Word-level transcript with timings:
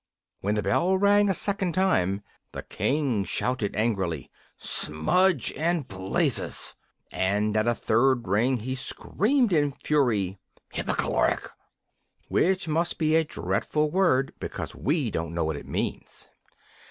When 0.39 0.55
the 0.55 0.63
bell 0.63 0.97
rang 0.97 1.29
a 1.29 1.33
second 1.35 1.73
time 1.73 2.23
the 2.53 2.63
King 2.63 3.23
shouted 3.23 3.75
angrily, 3.75 4.31
"Smudge 4.57 5.51
and 5.53 5.87
blazes!" 5.87 6.73
and 7.11 7.55
at 7.55 7.67
a 7.67 7.75
third 7.75 8.27
ring 8.27 8.57
he 8.57 8.73
screamed 8.73 9.53
in 9.53 9.73
a 9.73 9.85
fury, 9.85 10.39
"Hippikaloric!" 10.73 11.47
which 12.29 12.67
must 12.67 12.97
be 12.97 13.13
a 13.13 13.23
dreadful 13.23 13.91
word 13.91 14.33
because 14.39 14.73
we 14.73 15.11
don't 15.11 15.35
know 15.35 15.43
what 15.45 15.55
it 15.55 15.67
means. 15.67 16.29